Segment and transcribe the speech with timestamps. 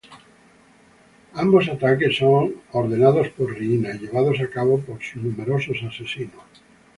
[1.35, 6.41] Ambos ataques son ordenados por Riina y llevados a cabo por sus numerosos asesinos.